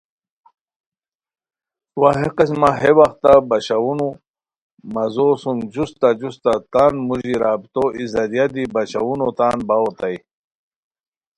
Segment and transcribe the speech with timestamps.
[1.99, 4.09] وا ہے قسمہ ہے وختہ باشاؤن و
[4.93, 10.17] مزو سُم جوستہ جوستہ تان موژی رابطو ای ذریعہ دی باشاؤنو تان باؤ اوتائے